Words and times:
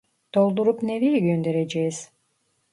Doldurup 0.33 0.83
nereye 0.83 1.19
göndereceğiz 1.19 2.11